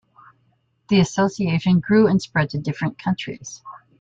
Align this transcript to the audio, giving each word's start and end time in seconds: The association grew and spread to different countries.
The 0.89 0.99
association 0.99 1.79
grew 1.79 2.07
and 2.07 2.19
spread 2.19 2.49
to 2.49 2.57
different 2.57 2.97
countries. 2.97 3.61